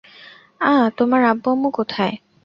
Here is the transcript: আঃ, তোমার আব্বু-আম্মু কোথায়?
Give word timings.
আঃ, 0.61 0.85
তোমার 0.97 1.21
আব্বু-আম্মু 1.23 1.69
কোথায়? 1.71 2.15